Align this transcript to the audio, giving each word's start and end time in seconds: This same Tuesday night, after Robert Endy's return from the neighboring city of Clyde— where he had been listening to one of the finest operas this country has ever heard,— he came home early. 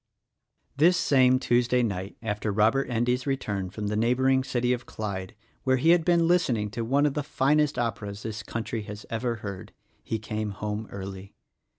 This 0.77 0.97
same 0.97 1.37
Tuesday 1.37 1.83
night, 1.83 2.17
after 2.23 2.51
Robert 2.51 2.89
Endy's 2.89 3.27
return 3.27 3.69
from 3.69 3.85
the 3.85 3.95
neighboring 3.95 4.43
city 4.43 4.73
of 4.73 4.87
Clyde— 4.87 5.35
where 5.63 5.77
he 5.77 5.91
had 5.91 6.03
been 6.03 6.27
listening 6.27 6.71
to 6.71 6.83
one 6.83 7.05
of 7.05 7.13
the 7.13 7.21
finest 7.21 7.77
operas 7.77 8.23
this 8.23 8.41
country 8.41 8.81
has 8.81 9.05
ever 9.11 9.35
heard,— 9.35 9.73
he 10.03 10.17
came 10.17 10.49
home 10.49 10.87
early. 10.89 11.35